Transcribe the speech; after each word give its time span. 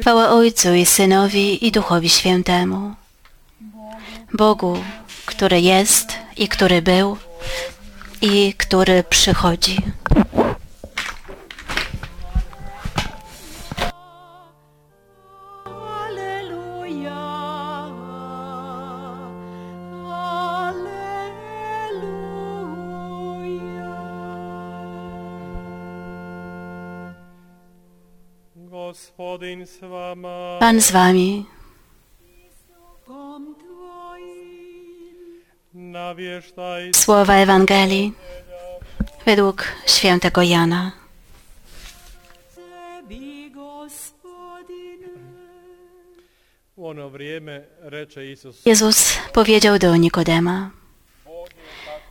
Chwała 0.00 0.30
Ojcu 0.30 0.74
i 0.74 0.86
Synowi 0.86 1.66
i 1.66 1.72
Duchowi 1.72 2.08
Świętemu. 2.08 2.94
Bogu, 4.34 4.76
który 5.26 5.60
jest 5.60 6.12
i 6.36 6.48
który 6.48 6.82
był 6.82 7.16
i 8.20 8.54
który 8.54 9.04
przychodzi. 9.04 9.76
Pan 30.60 30.80
z 30.80 30.90
wami. 30.90 31.46
Słowa 36.94 37.34
Ewangelii 37.34 38.12
według 39.26 39.64
świętego 39.86 40.42
Jana. 40.42 40.92
Jezus 48.66 49.18
powiedział 49.32 49.78
do 49.78 49.96
Nikodema: 49.96 50.70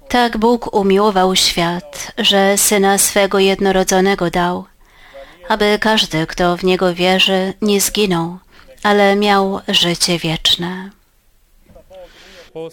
Tak 0.08 0.38
Bóg 0.38 0.74
umiłował 0.74 1.36
świat, 1.36 2.14
że 2.18 2.58
syna 2.58 2.98
swego 2.98 3.40
jednorodzonego 3.40 4.30
dał, 4.30 4.66
aby 5.50 5.78
każdy, 5.80 6.28
kto 6.28 6.58
w 6.58 6.64
niego 6.64 6.94
wierzy, 6.94 7.54
nie 7.62 7.82
zginął, 7.82 8.38
ale 8.84 9.16
miał 9.16 9.62
życie 9.68 10.20
wieczne. 10.20 10.90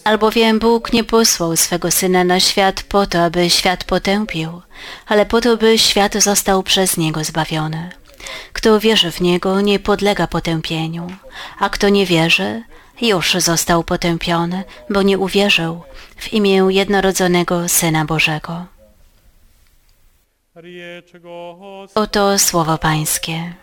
Albowiem 0.03 0.59
Bóg 0.59 0.93
nie 0.93 1.03
posłał 1.03 1.57
swego 1.57 1.91
syna 1.91 2.23
na 2.23 2.39
świat 2.39 2.83
po 2.83 3.07
to, 3.07 3.23
aby 3.23 3.49
świat 3.49 3.83
potępił, 3.83 4.61
ale 5.07 5.25
po 5.25 5.41
to, 5.41 5.57
by 5.57 5.77
świat 5.77 6.13
został 6.13 6.63
przez 6.63 6.97
niego 6.97 7.23
zbawiony. 7.23 7.89
Kto 8.53 8.79
wierzy 8.79 9.11
w 9.11 9.21
niego, 9.21 9.61
nie 9.61 9.79
podlega 9.79 10.27
potępieniu, 10.27 11.07
a 11.59 11.69
kto 11.69 11.89
nie 11.89 12.05
wierzy, 12.05 12.63
już 13.01 13.33
został 13.33 13.83
potępiony, 13.83 14.63
bo 14.89 15.01
nie 15.01 15.17
uwierzył 15.17 15.83
w 16.17 16.33
imię 16.33 16.67
jednorodzonego 16.69 17.69
syna 17.69 18.05
Bożego. 18.05 18.65
Oto 21.95 22.39
słowo 22.39 22.77
Pańskie. 22.77 23.53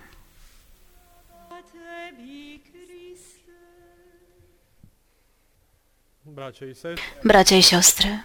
Bracia 7.25 7.57
i 7.57 7.63
siostry, 7.63 8.19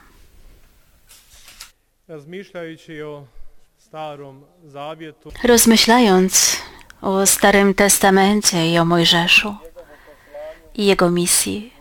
rozmyślając 5.44 6.58
o 7.02 7.26
Starym 7.26 7.74
Testamencie 7.74 8.72
i 8.72 8.78
o 8.78 8.86
Mojżeszu 8.86 9.56
i 10.76 10.86
jego 10.86 11.12
misji, 11.12 11.74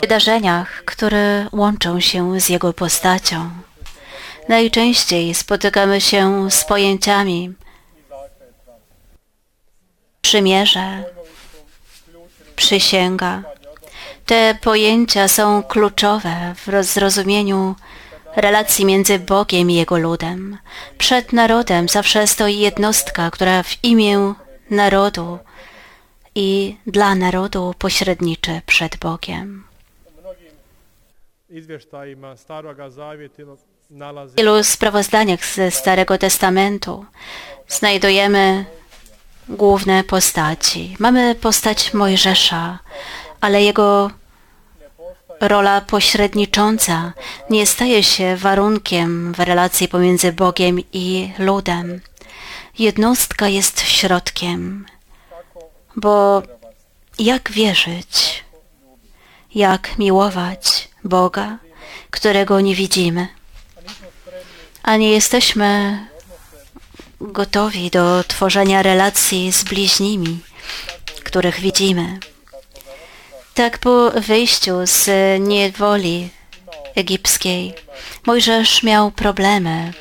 wydarzeniach, 0.00 0.84
które 0.84 1.46
łączą 1.52 2.00
się 2.00 2.40
z 2.40 2.48
jego 2.48 2.72
postacią, 2.72 3.50
najczęściej 4.48 5.34
spotykamy 5.34 6.00
się 6.00 6.50
z 6.50 6.64
pojęciami 6.64 7.54
przymierze, 10.22 11.04
przysięga. 12.56 13.42
Te 14.26 14.58
pojęcia 14.60 15.28
są 15.28 15.62
kluczowe 15.62 16.54
w 16.66 16.84
zrozumieniu 16.84 17.74
relacji 18.36 18.84
między 18.84 19.18
Bogiem 19.18 19.70
i 19.70 19.74
Jego 19.74 19.98
ludem. 19.98 20.58
Przed 20.98 21.32
narodem 21.32 21.88
zawsze 21.88 22.26
stoi 22.26 22.58
jednostka, 22.58 23.30
która 23.30 23.62
w 23.62 23.84
imię 23.84 24.34
narodu 24.70 25.38
i 26.34 26.76
dla 26.86 27.14
narodu 27.14 27.74
pośredniczy 27.78 28.60
przed 28.66 28.96
Bogiem. 28.96 29.64
izvještajima 31.50 32.36
staroga 32.36 32.90
W 33.90 34.36
wielu 34.36 34.64
sprawozdaniach 34.64 35.46
ze 35.46 35.70
Starego 35.70 36.18
Testamentu 36.18 37.04
znajdujemy 37.68 38.64
główne 39.48 40.04
postaci. 40.04 40.96
Mamy 40.98 41.34
postać 41.34 41.94
Mojżesza, 41.94 42.78
ale 43.40 43.62
jego 43.62 44.10
rola 45.40 45.80
pośrednicząca 45.80 47.12
nie 47.50 47.66
staje 47.66 48.02
się 48.02 48.36
warunkiem 48.36 49.32
w 49.32 49.40
relacji 49.40 49.88
pomiędzy 49.88 50.32
Bogiem 50.32 50.78
i 50.92 51.32
ludem. 51.38 52.00
Jednostka 52.78 53.48
jest 53.48 53.80
środkiem, 53.80 54.86
bo 55.96 56.42
jak 57.18 57.50
wierzyć, 57.50 58.44
jak 59.54 59.98
miłować 59.98 60.88
Boga, 61.04 61.58
którego 62.10 62.60
nie 62.60 62.74
widzimy, 62.74 63.28
a 64.82 64.96
nie 64.96 65.10
jesteśmy 65.10 65.98
gotowi 67.20 67.90
do 67.90 68.24
tworzenia 68.24 68.82
relacji 68.82 69.52
z 69.52 69.64
bliźnimi, 69.64 70.40
których 71.24 71.60
widzimy. 71.60 72.18
Tak 73.54 73.78
po 73.78 74.10
wyjściu 74.10 74.72
z 74.84 75.08
niewoli 75.40 76.28
egipskiej 76.94 77.74
Mojżesz 78.26 78.82
miał 78.82 79.10
problemy 79.10 79.92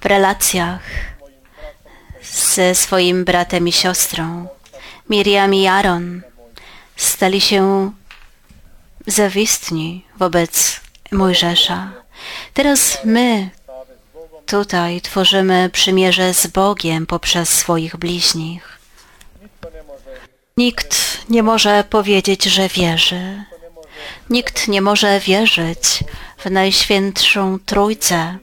w 0.00 0.06
relacjach 0.06 0.80
ze 2.22 2.74
swoim 2.74 3.24
bratem 3.24 3.68
i 3.68 3.72
siostrą. 3.72 4.48
Miriam 5.10 5.54
i 5.54 5.66
Aaron 5.66 6.22
stali 6.96 7.40
się 7.40 7.92
zawistni 9.06 10.04
wobec 10.18 10.80
Mojżesza. 11.12 12.01
Teraz 12.54 12.98
my 13.04 13.50
tutaj 14.46 15.00
tworzymy 15.00 15.70
przymierze 15.72 16.34
z 16.34 16.46
Bogiem 16.46 17.06
poprzez 17.06 17.48
swoich 17.48 17.96
bliźnich. 17.96 18.78
Nikt 20.56 21.18
nie 21.28 21.42
może 21.42 21.84
powiedzieć, 21.90 22.44
że 22.44 22.68
wierzy. 22.68 23.44
Nikt 24.30 24.68
nie 24.68 24.80
może 24.82 25.20
wierzyć 25.20 26.04
w 26.38 26.50
Najświętszą 26.50 27.58
Trójcę, 27.66 28.38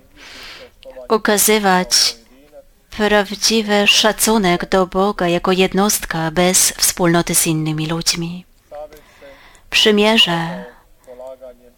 ukazywać 1.09 2.15
prawdziwy 2.97 3.87
szacunek 3.87 4.69
do 4.69 4.87
Boga 4.87 5.27
jako 5.27 5.51
jednostka 5.51 6.31
bez 6.31 6.71
wspólnoty 6.71 7.35
z 7.35 7.47
innymi 7.47 7.87
ludźmi. 7.87 8.45
Przymierze 9.69 10.65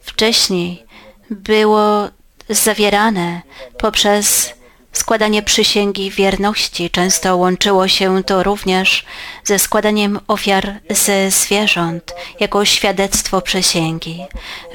wcześniej 0.01 0.85
było 1.31 2.09
zawierane 2.49 3.41
poprzez 3.77 4.53
składanie 4.93 5.43
przysięgi 5.43 6.11
wierności. 6.11 6.89
Często 6.89 7.37
łączyło 7.37 7.87
się 7.87 8.23
to 8.23 8.43
również 8.43 9.05
ze 9.43 9.59
składaniem 9.59 10.19
ofiar 10.28 10.79
ze 10.89 11.31
zwierząt 11.31 12.16
jako 12.39 12.66
świadectwo 12.66 13.41
przysięgi. 13.41 14.25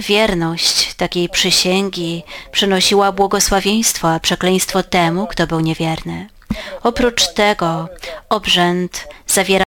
Wierność 0.00 0.94
takiej 0.94 1.28
przysięgi 1.28 2.22
przynosiła 2.52 3.12
błogosławieństwo, 3.12 4.10
a 4.10 4.20
przekleństwo 4.20 4.82
temu, 4.82 5.26
kto 5.26 5.46
był 5.46 5.60
niewierny. 5.60 6.28
Oprócz 6.82 7.28
tego 7.34 7.88
obrzęd 8.28 9.08
zawiera 9.26 9.64